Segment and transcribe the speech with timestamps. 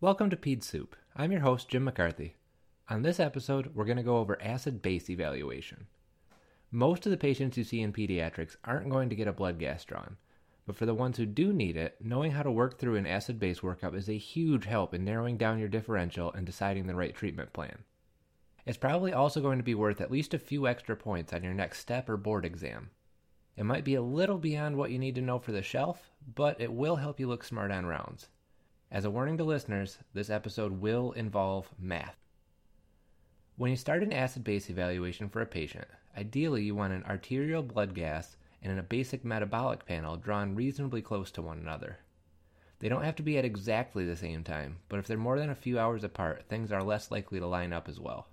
[0.00, 0.94] Welcome to Peds Soup.
[1.16, 2.36] I'm your host, Jim McCarthy.
[2.88, 5.88] On this episode, we're going to go over acid base evaluation.
[6.70, 9.84] Most of the patients you see in pediatrics aren't going to get a blood gas
[9.84, 10.16] drawn,
[10.68, 13.40] but for the ones who do need it, knowing how to work through an acid
[13.40, 17.16] base workup is a huge help in narrowing down your differential and deciding the right
[17.16, 17.78] treatment plan.
[18.66, 21.54] It's probably also going to be worth at least a few extra points on your
[21.54, 22.90] next step or board exam.
[23.56, 26.60] It might be a little beyond what you need to know for the shelf, but
[26.60, 28.28] it will help you look smart on rounds.
[28.90, 32.16] As a warning to listeners, this episode will involve math.
[33.56, 35.86] When you start an acid base evaluation for a patient,
[36.16, 41.30] ideally you want an arterial blood gas and a basic metabolic panel drawn reasonably close
[41.32, 41.98] to one another.
[42.78, 45.50] They don't have to be at exactly the same time, but if they're more than
[45.50, 48.28] a few hours apart, things are less likely to line up as well.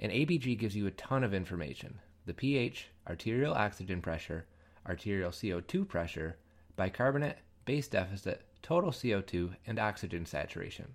[0.00, 4.46] An ABG gives you a ton of information the pH, arterial oxygen pressure,
[4.88, 6.38] arterial CO2 pressure,
[6.74, 10.94] bicarbonate, base deficit, total CO2, and oxygen saturation.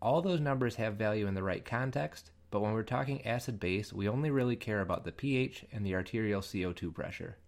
[0.00, 3.92] All those numbers have value in the right context, but when we're talking acid base,
[3.92, 7.38] we only really care about the pH and the arterial CO2 pressure.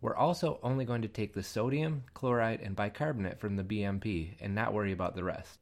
[0.00, 4.54] We're also only going to take the sodium, chloride, and bicarbonate from the BMP and
[4.54, 5.60] not worry about the rest.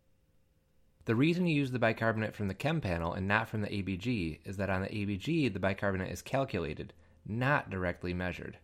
[1.04, 4.38] The reason you use the bicarbonate from the chem panel and not from the ABG
[4.44, 6.94] is that on the ABG the bicarbonate is calculated,
[7.26, 8.58] not directly measured.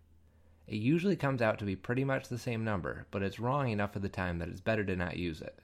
[0.68, 3.94] It usually comes out to be pretty much the same number, but it's wrong enough
[3.94, 5.60] of the time that it's better to not use it.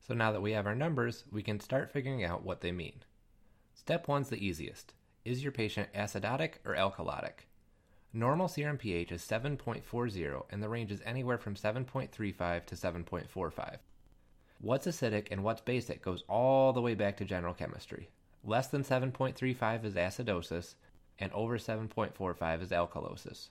[0.00, 3.02] So now that we have our numbers, we can start figuring out what they mean.
[3.74, 4.94] Step 1's the easiest.
[5.24, 7.44] Is your patient acidotic or alkalotic?
[8.14, 13.76] Normal serum pH is 7.40 and the range is anywhere from 7.35 to 7.45.
[14.60, 18.08] What's acidic and what's basic goes all the way back to general chemistry.
[18.42, 20.74] Less than 7.35 is acidosis,
[21.18, 23.50] and over 7.45 is alkalosis.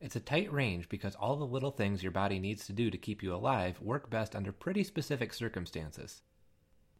[0.00, 2.96] It's a tight range because all the little things your body needs to do to
[2.96, 6.22] keep you alive work best under pretty specific circumstances.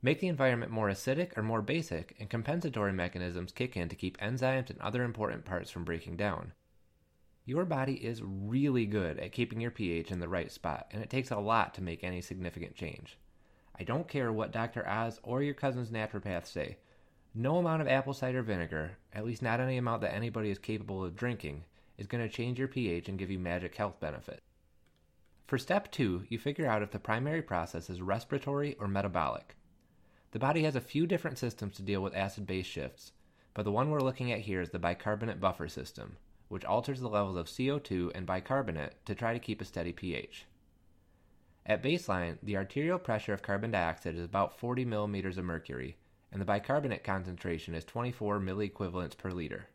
[0.02, 4.18] Make the environment more acidic or more basic, and compensatory mechanisms kick in to keep
[4.18, 6.52] enzymes and other important parts from breaking down.
[7.46, 11.08] Your body is really good at keeping your pH in the right spot, and it
[11.08, 13.18] takes a lot to make any significant change.
[13.78, 14.86] I don't care what Dr.
[14.86, 16.76] Oz or your cousin's naturopath say.
[17.34, 21.02] No amount of apple cider vinegar, at least not any amount that anybody is capable
[21.02, 21.64] of drinking,
[22.00, 24.42] is going to change your pH and give you magic health benefit.
[25.46, 29.54] For step two, you figure out if the primary process is respiratory or metabolic.
[30.32, 33.12] The body has a few different systems to deal with acid base shifts,
[33.52, 36.16] but the one we're looking at here is the bicarbonate buffer system,
[36.48, 40.46] which alters the levels of CO2 and bicarbonate to try to keep a steady pH.
[41.66, 45.96] At baseline, the arterial pressure of carbon dioxide is about 40 millimeters of mercury,
[46.32, 49.66] and the bicarbonate concentration is 24 milliequivalents per liter.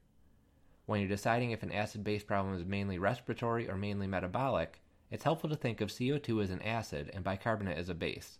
[0.85, 5.23] When you're deciding if an acid base problem is mainly respiratory or mainly metabolic, it's
[5.23, 8.39] helpful to think of CO2 as an acid and bicarbonate as a base.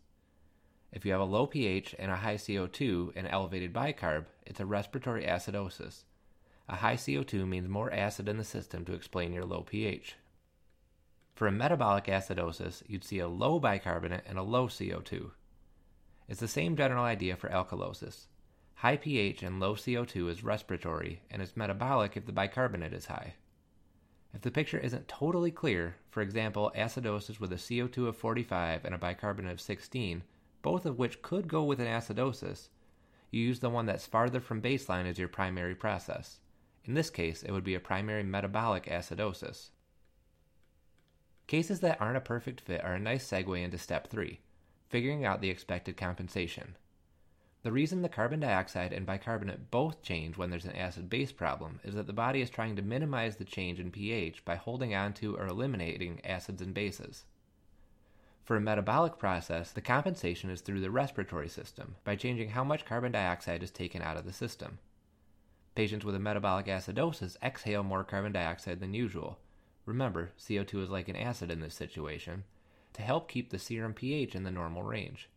[0.92, 4.66] If you have a low pH and a high CO2 and elevated bicarb, it's a
[4.66, 6.04] respiratory acidosis.
[6.70, 10.16] A high CO2 means more acid in the system to explain your low pH.
[11.36, 15.32] For a metabolic acidosis, you'd see a low bicarbonate and a low CO2.
[16.30, 18.28] It's the same general idea for alkalosis.
[18.76, 23.36] High pH and low CO2 is respiratory and is metabolic if the bicarbonate is high.
[24.34, 28.94] If the picture isn't totally clear, for example, acidosis with a CO2 of 45 and
[28.94, 30.24] a bicarbonate of 16,
[30.62, 32.70] both of which could go with an acidosis,
[33.32, 36.40] you use the one that's farther from baseline as your primary process.
[36.84, 39.70] In this case, it would be a primary metabolic acidosis.
[41.48, 44.40] Cases that aren't a perfect fit are a nice segue into step 3
[44.90, 46.76] figuring out the expected compensation.
[47.66, 51.80] The reason the carbon dioxide and bicarbonate both change when there's an acid base problem
[51.84, 55.14] is that the body is trying to minimize the change in pH by holding on
[55.14, 57.24] to or eliminating acids and bases.
[58.44, 62.86] For a metabolic process, the compensation is through the respiratory system by changing how much
[62.86, 64.78] carbon dioxide is taken out of the system.
[65.74, 69.40] Patients with a metabolic acidosis exhale more carbon dioxide than usual,
[69.88, 72.44] remember, CO2 is like an acid in this situation,
[72.94, 75.30] to help keep the serum pH in the normal range.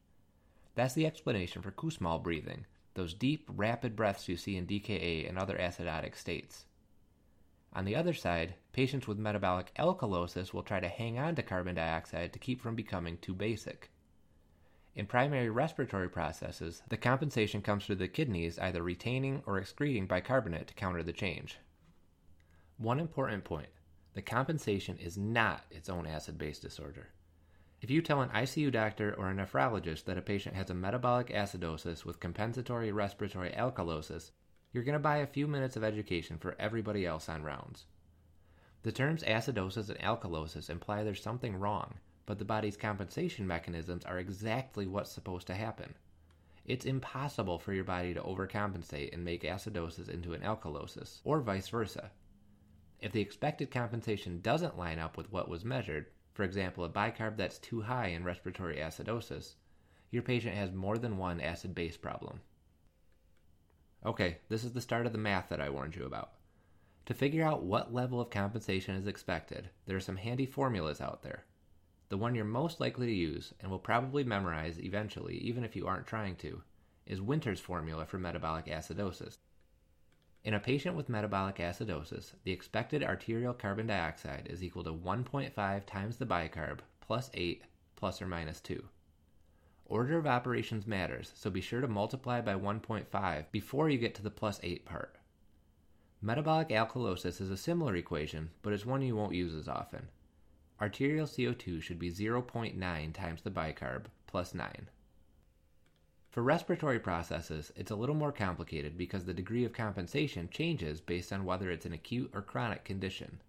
[0.79, 2.65] That's the explanation for Kussmaul breathing,
[2.95, 6.67] those deep, rapid breaths you see in DKA and other acidotic states.
[7.73, 11.75] On the other side, patients with metabolic alkalosis will try to hang on to carbon
[11.75, 13.91] dioxide to keep from becoming too basic.
[14.95, 20.69] In primary respiratory processes, the compensation comes through the kidneys either retaining or excreting bicarbonate
[20.69, 21.59] to counter the change.
[22.77, 23.71] One important point
[24.15, 27.09] the compensation is not its own acid base disorder.
[27.81, 31.29] If you tell an ICU doctor or a nephrologist that a patient has a metabolic
[31.29, 34.33] acidosis with compensatory respiratory alkalosis,
[34.73, 37.87] you're going to buy a few minutes of education for everybody else on rounds.
[38.83, 41.95] The terms acidosis and alkalosis imply there's something wrong,
[42.27, 45.95] but the body's compensation mechanisms are exactly what's supposed to happen.
[46.65, 51.69] It's impossible for your body to overcompensate and make acidosis into an alkalosis, or vice
[51.69, 52.11] versa.
[53.01, 56.07] If the expected compensation doesn't line up with what was measured,
[56.39, 59.55] for example, a bicarb that's too high in respiratory acidosis,
[60.13, 62.41] your patient has more than one acid base problem.
[64.07, 66.35] Okay, this is the start of the math that I warned you about.
[67.07, 71.25] To figure out what level of compensation is expected, there are some handy formulas out
[71.25, 71.45] there.
[72.09, 75.89] The one you're most likely to use, and will probably memorize eventually, even if you
[75.89, 76.63] aren't trying to,
[77.05, 79.39] is Winter's formula for metabolic acidosis.
[80.49, 85.85] In a patient with metabolic acidosis, the expected arterial carbon dioxide is equal to 1.5
[85.85, 87.65] times the bicarb plus 8
[87.97, 88.83] plus or minus 2.
[89.85, 94.23] Order of operations matters, so be sure to multiply by 1.5 before you get to
[94.23, 95.19] the plus 8 part.
[96.23, 100.09] Metabolic alkalosis is a similar equation, but it's one you won't use as often.
[100.81, 104.89] Arterial CO2 should be 0.9 times the bicarb plus 9.
[106.31, 111.33] For respiratory processes, it's a little more complicated because the degree of compensation changes based
[111.33, 113.41] on whether it's an acute or chronic condition.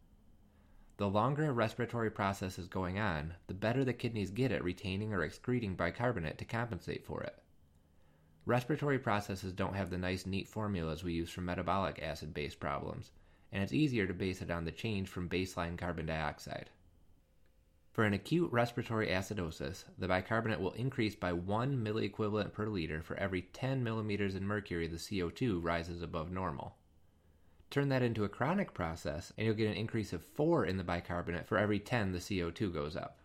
[0.95, 5.13] The longer a respiratory process is going on, the better the kidneys get at retaining
[5.13, 7.41] or excreting bicarbonate to compensate for it.
[8.45, 13.11] Respiratory processes don't have the nice, neat formulas we use for metabolic acid base problems,
[13.51, 16.69] and it's easier to base it on the change from baseline carbon dioxide.
[17.99, 23.17] For an acute respiratory acidosis, the bicarbonate will increase by 1 milliequivalent per liter for
[23.17, 26.77] every 10 millimeters in mercury the CO2 rises above normal.
[27.69, 30.83] Turn that into a chronic process, and you'll get an increase of 4 in the
[30.85, 33.19] bicarbonate for every 10 the CO2 goes up.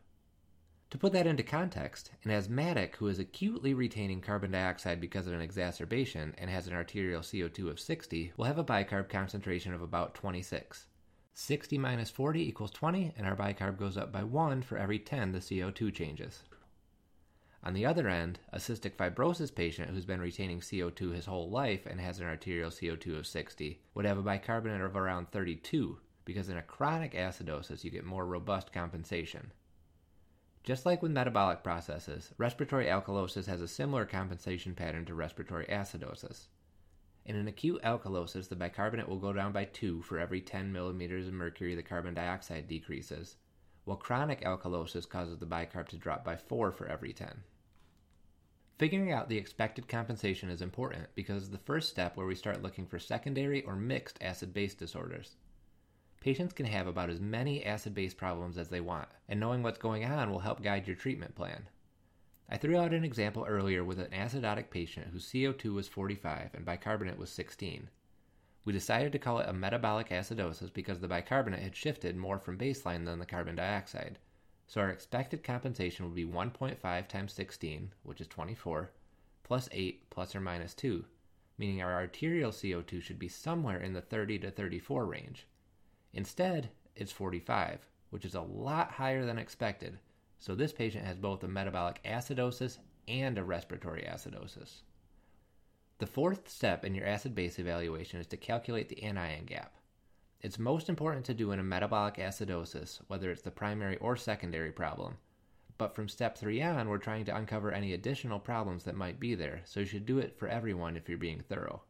[0.90, 5.34] To put that into context, an asthmatic who is acutely retaining carbon dioxide because of
[5.34, 9.82] an exacerbation and has an arterial CO2 of 60 will have a bicarb concentration of
[9.82, 10.86] about 26.
[11.36, 15.32] 60 minus 40 equals 20, and our bicarb goes up by 1 for every 10
[15.32, 16.44] the CO2 changes.
[17.64, 21.86] On the other end, a cystic fibrosis patient who's been retaining CO2 his whole life
[21.86, 26.48] and has an arterial CO2 of 60 would have a bicarbonate of around 32, because
[26.48, 29.50] in a chronic acidosis you get more robust compensation.
[30.62, 36.46] Just like with metabolic processes, respiratory alkalosis has a similar compensation pattern to respiratory acidosis.
[37.26, 41.26] In an acute alkalosis, the bicarbonate will go down by 2 for every 10 millimeters
[41.26, 43.36] of mercury the carbon dioxide decreases,
[43.84, 47.42] while chronic alkalosis causes the bicarb to drop by 4 for every 10.
[48.76, 52.86] Figuring out the expected compensation is important because the first step where we start looking
[52.86, 55.36] for secondary or mixed acid base disorders.
[56.20, 59.78] Patients can have about as many acid base problems as they want, and knowing what's
[59.78, 61.68] going on will help guide your treatment plan.
[62.46, 66.64] I threw out an example earlier with an acidotic patient whose CO2 was 45 and
[66.64, 67.88] bicarbonate was 16.
[68.66, 72.58] We decided to call it a metabolic acidosis because the bicarbonate had shifted more from
[72.58, 74.18] baseline than the carbon dioxide.
[74.66, 78.90] So our expected compensation would be 1.5 times 16, which is 24,
[79.42, 81.02] plus 8 plus or minus 2,
[81.56, 85.46] meaning our arterial CO2 should be somewhere in the 30 to 34 range.
[86.12, 89.98] Instead, it's 45, which is a lot higher than expected
[90.44, 92.76] so this patient has both a metabolic acidosis
[93.08, 94.82] and a respiratory acidosis.
[95.96, 99.72] The fourth step in your acid base evaluation is to calculate the anion gap.
[100.42, 104.70] It's most important to do in a metabolic acidosis, whether it's the primary or secondary
[104.70, 105.16] problem.
[105.78, 109.34] But from step 3 on, we're trying to uncover any additional problems that might be
[109.34, 111.84] there, so you should do it for everyone if you're being thorough.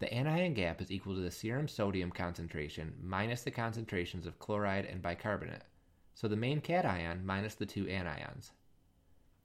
[0.00, 4.84] The anion gap is equal to the serum sodium concentration minus the concentrations of chloride
[4.84, 5.62] and bicarbonate
[6.16, 8.52] so the main cation minus the two anions.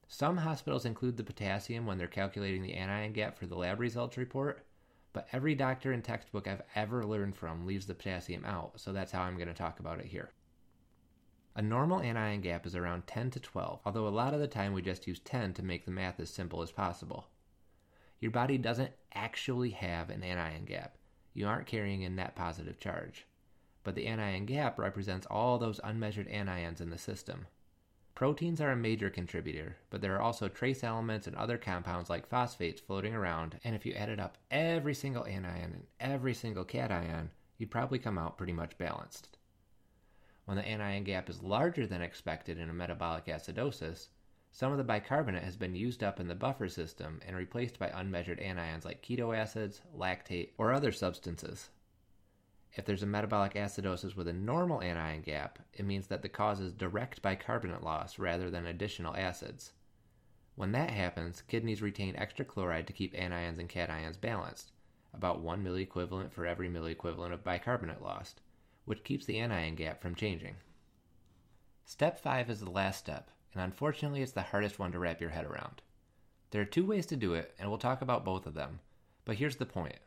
[0.08, 4.16] Some hospitals include the potassium when they're calculating the anion gap for the lab results
[4.16, 4.66] report,
[5.12, 9.12] but every doctor and textbook I've ever learned from leaves the potassium out, so that's
[9.12, 10.32] how I'm going to talk about it here.
[11.58, 14.72] A normal anion gap is around 10 to 12, although a lot of the time
[14.72, 17.28] we just use 10 to make the math as simple as possible.
[18.22, 20.98] Your body doesn't actually have an anion gap.
[21.34, 23.25] You aren't carrying a net positive charge
[23.83, 27.47] but the anion gap represents all those unmeasured anions in the system.
[28.13, 32.27] Proteins are a major contributor, but there are also trace elements and other compounds like
[32.27, 37.31] phosphates floating around, and if you added up every single anion and every single cation,
[37.57, 39.38] you'd probably come out pretty much balanced.
[40.45, 44.09] When the anion gap is larger than expected in a metabolic acidosis,
[44.51, 47.88] some of the bicarbonate has been used up in the buffer system and replaced by
[47.88, 51.69] unmeasured anions like keto acids, lactate, or other substances.
[52.74, 56.62] If there's a metabolic acidosis with a normal anion gap, it means that the cause
[56.62, 59.74] is direct bicarbonate loss rather than additional acids.
[60.56, 64.72] When that happens, kidneys retain extra chloride to keep anions and cations balanced,
[65.13, 68.40] about 1 milliequivalent for every milliequivalent of bicarbonate lost,
[68.86, 70.56] which keeps the anion gap from changing.
[71.84, 75.32] Step 5 is the last step, and unfortunately it's the hardest one to wrap your
[75.32, 75.82] head around.
[76.51, 78.80] There are two ways to do it, and we'll talk about both of them,
[79.25, 80.00] but here's the point.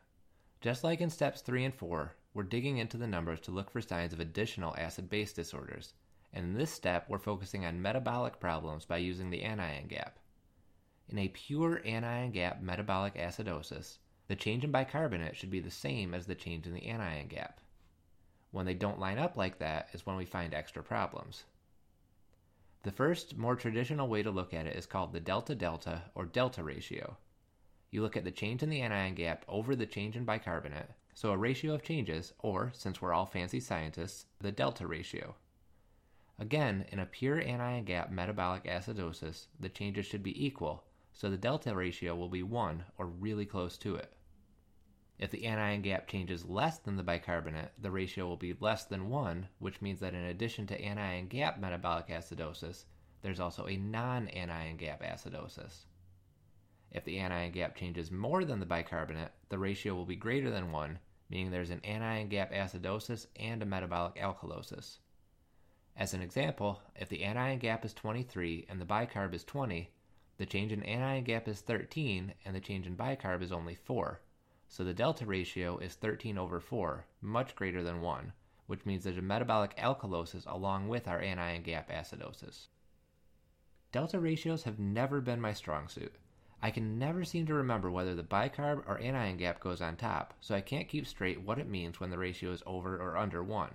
[0.61, 3.79] Just like in steps 3 and 4, we're digging into the numbers to look for
[3.79, 5.93] signs of additional acid base disorders,
[6.33, 10.19] and in this step we're focusing on metabolic problems by using the anion gap.
[11.07, 16.13] In a pure anion gap metabolic acidosis, the change in bicarbonate should be the same
[16.13, 17.61] as the change in the anion gap.
[18.51, 21.45] When they don't line up like that is when we find extra problems.
[22.83, 26.25] The first, more traditional way to look at it is called the delta delta or
[26.25, 27.15] delta ratio.
[27.91, 31.31] You look at the change in the anion gap over the change in bicarbonate, so
[31.31, 35.33] a ratio of changes, or, since we're all fancy scientists, the delta ratio.
[36.37, 41.37] Again, in a pure anion gap metabolic acidosis, the changes should be equal, so the
[41.37, 44.13] delta ratio will be 1 or really close to it.
[45.17, 49.09] If the anion gap changes less than the bicarbonate, the ratio will be less than
[49.09, 52.83] 1, which means that in addition to anion gap metabolic acidosis,
[53.21, 55.85] there's also a non anion gap acidosis.
[56.91, 60.73] If the anion gap changes more than the bicarbonate, the ratio will be greater than
[60.73, 64.97] 1, meaning there's an anion gap acidosis and a metabolic alkalosis.
[65.97, 69.89] As an example, if the anion gap is 23 and the bicarb is 20,
[70.37, 74.19] the change in anion gap is 13 and the change in bicarb is only 4.
[74.67, 78.33] So the delta ratio is 13 over 4, much greater than 1,
[78.67, 82.67] which means there's a metabolic alkalosis along with our anion gap acidosis.
[83.91, 86.15] Delta ratios have never been my strong suit.
[86.61, 90.33] I can never seem to remember whether the bicarb or anion gap goes on top,
[90.39, 93.43] so I can't keep straight what it means when the ratio is over or under
[93.43, 93.69] 1.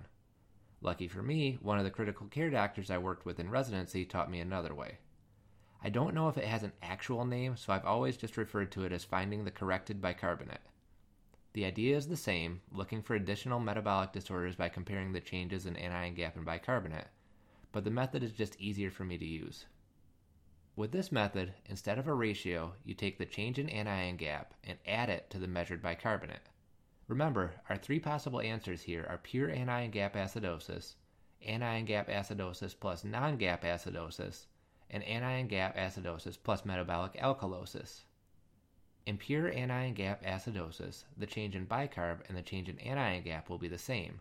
[0.81, 4.31] Lucky for me, one of the critical care doctors I worked with in residency taught
[4.31, 4.97] me another way.
[5.83, 8.83] I don't know if it has an actual name, so I've always just referred to
[8.83, 10.61] it as finding the corrected bicarbonate.
[11.53, 15.75] The idea is the same, looking for additional metabolic disorders by comparing the changes in
[15.75, 17.07] anion gap and bicarbonate,
[17.71, 19.65] but the method is just easier for me to use.
[20.81, 24.79] With this method, instead of a ratio, you take the change in anion gap and
[24.87, 26.49] add it to the measured bicarbonate.
[27.07, 30.95] Remember, our three possible answers here are pure anion gap acidosis,
[31.45, 34.47] anion gap acidosis plus non gap acidosis,
[34.89, 38.05] and anion gap acidosis plus metabolic alkalosis.
[39.05, 43.49] In pure anion gap acidosis, the change in bicarb and the change in anion gap
[43.49, 44.19] will be the same.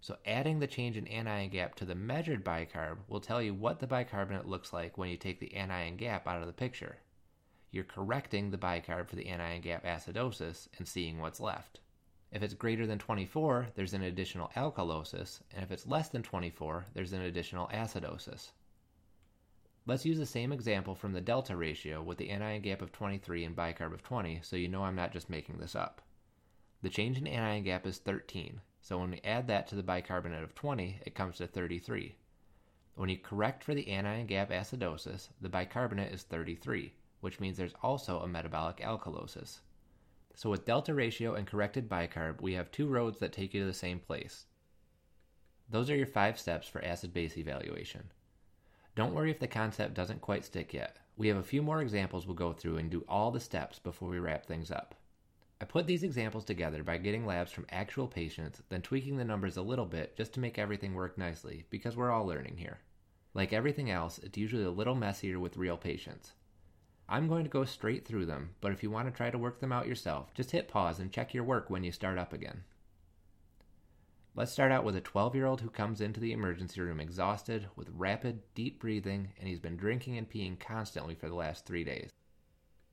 [0.00, 3.80] So adding the change in anion gap to the measured bicarb will tell you what
[3.80, 6.98] the bicarbonate looks like when you take the anion gap out of the picture.
[7.70, 11.80] You're correcting the bicarb for the anion gap acidosis and seeing what's left.
[12.30, 16.86] If it's greater than 24, there's an additional alkalosis, and if it's less than 24,
[16.94, 18.52] there's an additional acidosis.
[19.86, 23.44] Let's use the same example from the delta ratio with the anion gap of 23
[23.44, 26.02] and bicarb of 20 so you know I'm not just making this up.
[26.82, 30.42] The change in anion gap is 13, so when we add that to the bicarbonate
[30.42, 32.14] of 20, it comes to 33.
[32.94, 37.74] When you correct for the anion gap acidosis, the bicarbonate is 33, which means there's
[37.82, 39.58] also a metabolic alkalosis.
[40.34, 43.66] So with delta ratio and corrected bicarb, we have two roads that take you to
[43.66, 44.46] the same place.
[45.68, 48.10] Those are your five steps for acid base evaluation.
[48.96, 50.96] Don't worry if the concept doesn't quite stick yet.
[51.18, 54.08] We have a few more examples we'll go through and do all the steps before
[54.08, 54.94] we wrap things up.
[55.60, 59.56] I put these examples together by getting labs from actual patients, then tweaking the numbers
[59.56, 62.78] a little bit just to make everything work nicely, because we're all learning here.
[63.34, 66.32] Like everything else, it's usually a little messier with real patients.
[67.08, 69.60] I'm going to go straight through them, but if you want to try to work
[69.60, 72.62] them out yourself, just hit pause and check your work when you start up again.
[74.36, 77.66] Let's start out with a 12 year old who comes into the emergency room exhausted,
[77.74, 81.82] with rapid, deep breathing, and he's been drinking and peeing constantly for the last three
[81.82, 82.10] days.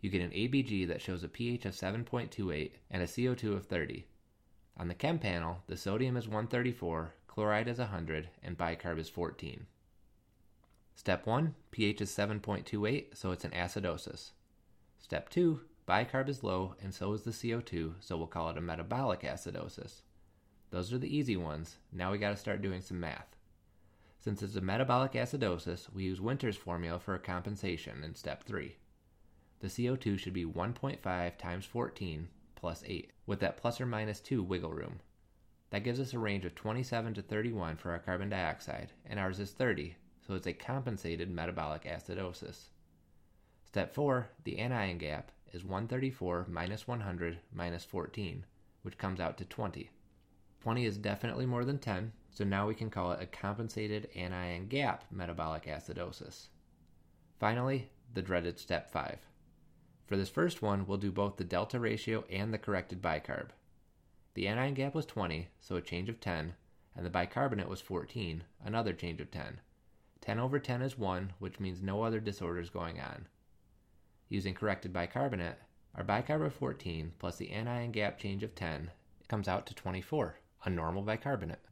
[0.05, 4.05] You get an ABG that shows a pH of 7.28 and a CO2 of 30.
[4.77, 9.65] On the chem panel, the sodium is 134, chloride is 100, and bicarb is 14.
[10.93, 14.33] Step 1 pH is 7.28, so it's an acidosis.
[14.99, 18.61] Step 2 bicarb is low, and so is the CO2, so we'll call it a
[18.61, 20.01] metabolic acidosis.
[20.69, 21.77] Those are the easy ones.
[21.91, 23.35] Now we got to start doing some math.
[24.19, 28.75] Since it's a metabolic acidosis, we use Winter's formula for a compensation in step 3.
[29.61, 34.43] The CO2 should be 1.5 times 14 plus 8, with that plus or minus 2
[34.43, 34.99] wiggle room.
[35.69, 39.39] That gives us a range of 27 to 31 for our carbon dioxide, and ours
[39.39, 39.95] is 30,
[40.25, 42.69] so it's a compensated metabolic acidosis.
[43.65, 48.45] Step 4, the anion gap, is 134 minus 100 minus 14,
[48.83, 49.89] which comes out to 20.
[50.61, 54.67] 20 is definitely more than 10, so now we can call it a compensated anion
[54.67, 56.47] gap metabolic acidosis.
[57.39, 59.19] Finally, the dreaded step 5.
[60.05, 63.49] For this first one, we'll do both the delta ratio and the corrected bicarb.
[64.35, 66.53] The anion gap was 20, so a change of 10,
[66.95, 69.61] and the bicarbonate was 14, another change of 10.
[70.21, 73.27] 10 over 10 is 1, which means no other disorders going on.
[74.29, 75.57] Using corrected bicarbonate,
[75.95, 78.91] our bicarb of 14 plus the anion gap change of 10
[79.27, 81.65] comes out to 24, a normal bicarbonate.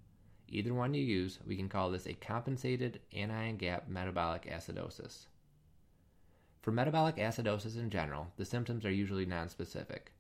[0.48, 5.28] Either one you use, we can call this a compensated anion gap metabolic acidosis.
[6.64, 10.14] For metabolic acidosis in general, the symptoms are usually nonspecific.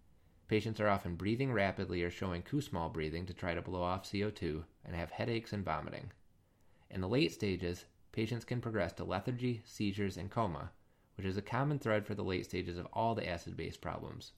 [0.50, 4.65] Patients are often breathing rapidly or showing Kussmaul breathing to try to blow off CO2
[4.83, 6.12] and have headaches and vomiting.
[6.89, 10.71] In the late stages, patients can progress to lethargy, seizures, and coma,
[11.15, 14.33] which is a common thread for the late stages of all the acid base problems.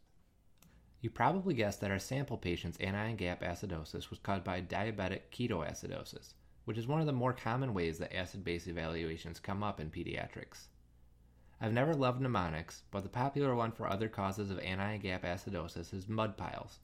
[1.01, 6.35] You probably guessed that our sample patient's anion gap acidosis was caused by diabetic ketoacidosis,
[6.65, 9.89] which is one of the more common ways that acid base evaluations come up in
[9.89, 10.67] pediatrics.
[11.65, 15.95] I've never loved mnemonics, but the popular one for other causes of anion gap acidosis
[15.95, 16.77] is mud piles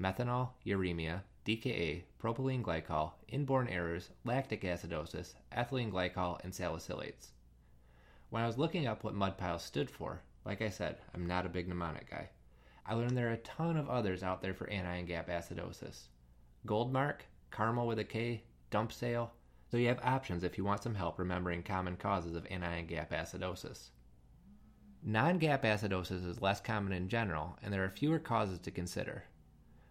[0.00, 7.32] methanol, uremia, DKA, propylene glycol, inborn errors, lactic acidosis, ethylene glycol, and salicylates.
[8.30, 11.44] When I was looking up what mud piles stood for, like I said, I'm not
[11.44, 12.30] a big mnemonic guy.
[12.86, 16.04] I learned there are a ton of others out there for anion gap acidosis.
[16.66, 19.30] Goldmark, Carmel with a K, Dump Sale,
[19.70, 23.10] so you have options if you want some help remembering common causes of anion gap
[23.10, 23.90] acidosis.
[25.04, 29.24] Non gap acidosis is less common in general, and there are fewer causes to consider.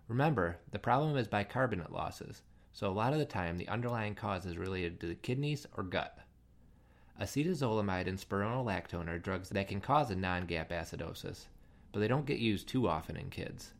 [0.07, 4.45] Remember, the problem is bicarbonate losses, so a lot of the time the underlying cause
[4.45, 6.17] is related to the kidneys or gut.
[7.19, 11.47] Acetazolamide and spironolactone are drugs that can cause a non gap acidosis,
[11.91, 13.73] but they don't get used too often in kids.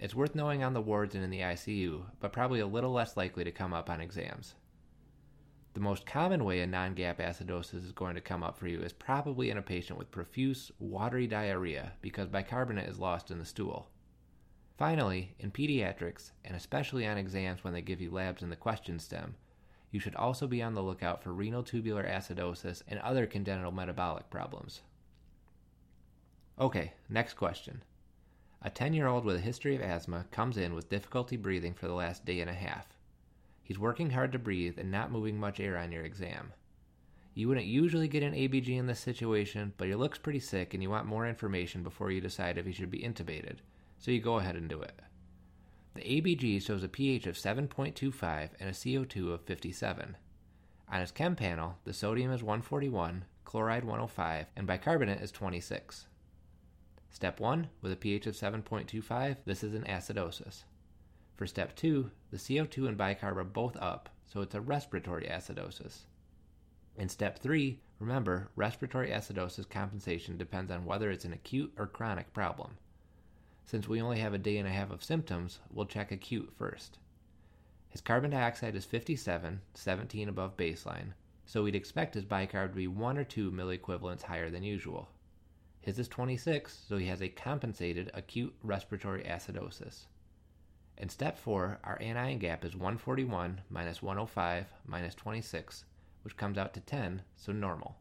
[0.00, 3.14] It's worth knowing on the wards and in the ICU, but probably a little less
[3.14, 4.54] likely to come up on exams.
[5.78, 8.80] The most common way a non gap acidosis is going to come up for you
[8.80, 13.44] is probably in a patient with profuse, watery diarrhea because bicarbonate is lost in the
[13.44, 13.86] stool.
[14.76, 18.98] Finally, in pediatrics, and especially on exams when they give you labs in the question
[18.98, 19.36] stem,
[19.92, 24.28] you should also be on the lookout for renal tubular acidosis and other congenital metabolic
[24.30, 24.80] problems.
[26.58, 27.84] Okay, next question.
[28.62, 31.86] A 10 year old with a history of asthma comes in with difficulty breathing for
[31.86, 32.97] the last day and a half.
[33.68, 36.54] He's working hard to breathe and not moving much air on your exam.
[37.34, 40.82] You wouldn't usually get an ABG in this situation, but he looks pretty sick and
[40.82, 43.58] you want more information before you decide if he should be intubated,
[43.98, 44.98] so you go ahead and do it.
[45.92, 50.16] The ABG shows a pH of 7.25 and a CO2 of 57.
[50.90, 56.06] On his chem panel, the sodium is 141, chloride 105, and bicarbonate is 26.
[57.10, 60.62] Step 1, with a pH of 7.25, this is an acidosis.
[61.38, 66.00] For step 2, the CO2 and bicarb are both up, so it's a respiratory acidosis.
[66.96, 72.32] In step 3, remember, respiratory acidosis compensation depends on whether it's an acute or chronic
[72.32, 72.76] problem.
[73.66, 76.98] Since we only have a day and a half of symptoms, we'll check acute first.
[77.88, 81.12] His carbon dioxide is 57, 17 above baseline,
[81.46, 85.08] so we'd expect his bicarb to be 1 or 2 milliequivalents higher than usual.
[85.82, 90.06] His is 26, so he has a compensated acute respiratory acidosis.
[91.00, 95.84] In step 4, our anion gap is 141 minus 105 minus 26,
[96.22, 97.98] which comes out to 10, so normal.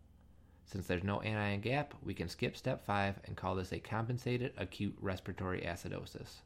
[0.66, 4.52] Since there's no anion gap, we can skip step 5 and call this a compensated
[4.58, 6.42] acute respiratory acidosis.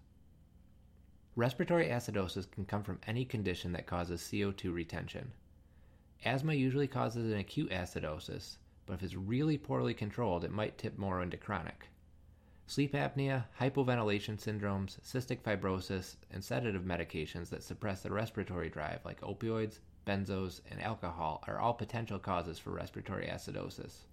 [1.37, 5.31] Respiratory acidosis can come from any condition that causes CO2 retention.
[6.25, 10.97] Asthma usually causes an acute acidosis, but if it's really poorly controlled, it might tip
[10.97, 11.87] more into chronic.
[12.71, 19.19] Sleep apnea, hypoventilation syndromes, cystic fibrosis, and sedative medications that suppress the respiratory drive, like
[19.19, 24.05] opioids, benzos, and alcohol, are all potential causes for respiratory acidosis.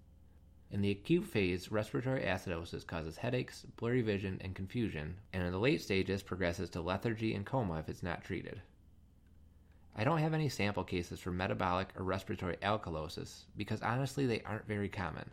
[0.73, 5.59] In the acute phase, respiratory acidosis causes headaches, blurry vision, and confusion, and in the
[5.61, 8.61] late stages progresses to lethargy and coma if it's not treated.
[9.95, 14.67] I don't have any sample cases for metabolic or respiratory alkalosis because honestly they aren't
[14.67, 15.31] very common.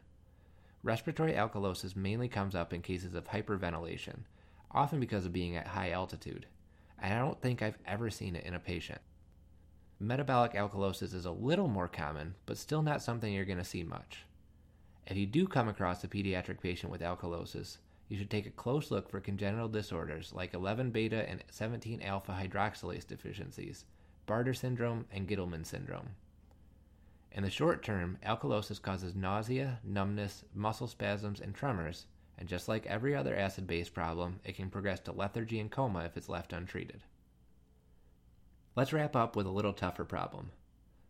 [0.86, 4.18] Respiratory alkalosis mainly comes up in cases of hyperventilation,
[4.70, 6.46] often because of being at high altitude,
[7.02, 9.02] and I don't think I've ever seen it in a patient.
[10.00, 13.82] Metabolic alkalosis is a little more common, but still not something you're going to see
[13.82, 14.26] much.
[15.08, 18.92] If you do come across a pediatric patient with alkalosis, you should take a close
[18.92, 23.86] look for congenital disorders like 11 beta and 17 alpha hydroxylase deficiencies,
[24.28, 26.10] Bartter syndrome, and Gitelman syndrome.
[27.36, 32.06] In the short term, alkalosis causes nausea, numbness, muscle spasms, and tremors,
[32.38, 36.06] and just like every other acid base problem, it can progress to lethargy and coma
[36.06, 37.04] if it's left untreated.
[38.78, 40.54] Let's wrap up with a little tougher problem.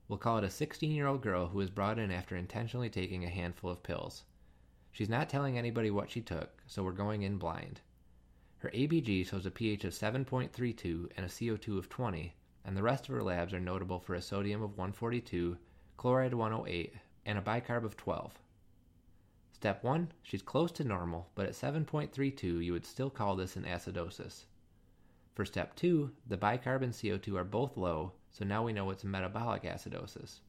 [0.07, 3.23] We'll call it a 16 year old girl who was brought in after intentionally taking
[3.23, 4.23] a handful of pills.
[4.91, 7.81] She's not telling anybody what she took, so we're going in blind.
[8.57, 12.33] Her ABG shows a pH of 7.32 and a CO2 of 20,
[12.63, 15.59] and the rest of her labs are notable for a sodium of 142,
[15.97, 16.93] chloride 108,
[17.25, 18.39] and a bicarb of 12.
[19.51, 23.63] Step 1, she's close to normal, but at 7.32 you would still call this an
[23.63, 24.45] acidosis.
[25.34, 29.03] For step 2, the bicarb and CO2 are both low, so now we know it's
[29.03, 30.39] a metabolic acidosis.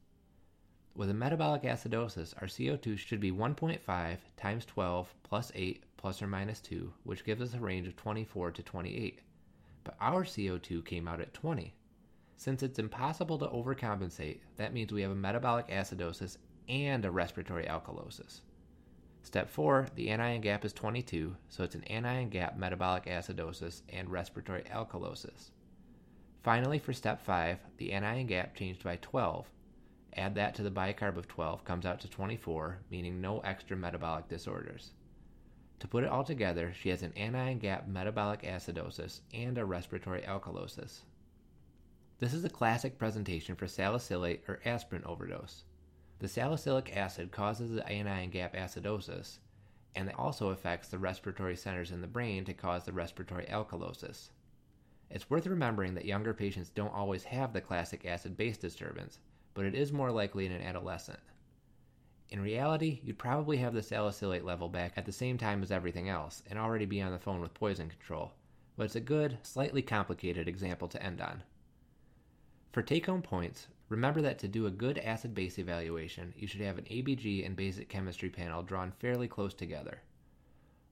[0.95, 6.27] With a metabolic acidosis, our CO2 should be 1.5 times 12 plus 8 plus or
[6.27, 9.19] minus 2, which gives us a range of 24 to 28.
[9.83, 11.73] But our CO2 came out at 20.
[12.37, 16.37] Since it's impossible to overcompensate, that means we have a metabolic acidosis
[16.69, 18.41] and a respiratory alkalosis.
[19.23, 24.09] Step 4, the anion gap is 22, so it's an anion gap metabolic acidosis and
[24.09, 25.49] respiratory alkalosis.
[26.43, 29.49] Finally, for step 5, the anion gap changed by 12,
[30.17, 34.27] Add that to the bicarb of 12 comes out to 24, meaning no extra metabolic
[34.27, 34.93] disorders.
[35.79, 40.21] To put it all together, she has an anion gap metabolic acidosis and a respiratory
[40.21, 41.01] alkalosis.
[42.19, 45.65] This is a classic presentation for salicylate or aspirin overdose.
[46.17, 49.37] The salicylic acid causes the anion gap acidosis,
[49.93, 54.29] and it also affects the respiratory centers in the brain to cause the respiratory alkalosis.
[55.11, 59.19] It's worth remembering that younger patients don't always have the classic acid base disturbance,
[59.53, 61.19] but it is more likely in an adolescent.
[62.29, 66.09] In reality, you'd probably have the salicylate level back at the same time as everything
[66.09, 68.31] else and already be on the phone with poison control,
[68.75, 71.43] but it's a good, slightly complicated example to end on.
[72.71, 76.61] For take home points, remember that to do a good acid base evaluation, you should
[76.61, 80.01] have an ABG and basic chemistry panel drawn fairly close together.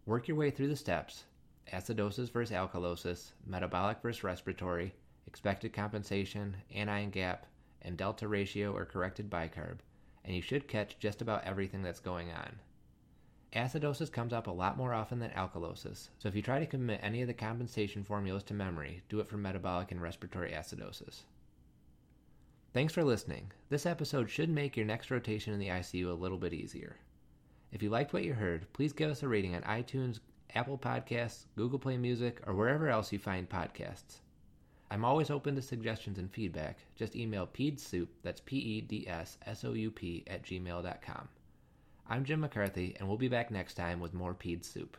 [0.06, 1.26] Work your way through the steps
[1.74, 4.94] acidosis versus alkalosis, metabolic versus respiratory,
[5.28, 7.48] expected compensation, anion gap,
[7.82, 9.80] and delta ratio or corrected bicarb,
[10.24, 12.60] and you should catch just about everything that's going on.
[13.54, 17.00] Acidosis comes up a lot more often than alkalosis, so if you try to commit
[17.04, 21.24] any of the compensation formulas to memory, do it for metabolic and respiratory acidosis.
[22.76, 23.54] Thanks for listening.
[23.70, 26.98] This episode should make your next rotation in the ICU a little bit easier.
[27.72, 30.20] If you liked what you heard, please give us a rating on iTunes,
[30.56, 34.20] Apple Podcasts, Google Play Music, or wherever else you find podcasts.
[34.92, 36.80] I'm always open to suggestions and feedback.
[36.98, 41.30] Just email pedssoup, that's P E D S S O U P, at gmail.com.
[42.10, 44.98] I'm Jim McCarthy, and we'll be back next time with more Peds Soup.